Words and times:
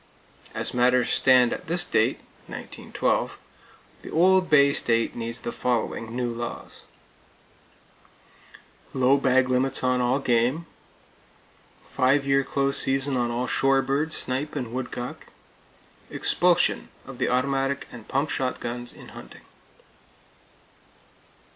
As 0.55 0.73
matters 0.73 1.11
stand 1.11 1.53
at 1.53 1.67
this 1.67 1.83
date 1.83 2.21
(1912) 2.47 3.37
the 4.01 4.09
Old 4.09 4.49
Bay 4.49 4.73
State 4.73 5.15
needs 5.15 5.41
the 5.41 5.51
following 5.51 6.15
new 6.15 6.31
laws: 6.33 6.85
Low 8.93 9.17
bag 9.19 9.47
limits 9.47 9.83
on 9.83 10.01
all 10.01 10.17
game. 10.17 10.65
Five 11.83 12.25
year 12.25 12.43
close 12.43 12.79
seasons 12.79 13.15
on 13.17 13.29
all 13.29 13.45
shore 13.45 13.83
birds, 13.83 14.17
snipe 14.17 14.55
and 14.55 14.73
woodcock. 14.73 15.27
Expulsion 16.09 16.89
of 17.05 17.19
the 17.19 17.29
automatic 17.29 17.87
and 17.91 18.07
pump 18.07 18.31
shotguns, 18.31 18.93
in 18.93 19.09
hunting. 19.09 19.41